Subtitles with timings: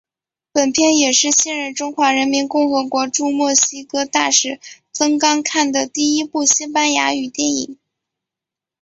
[0.51, 4.59] 本片也是现任中华人民共和国驻墨西哥大使
[4.91, 7.77] 曾钢看的第一部西班牙语电影。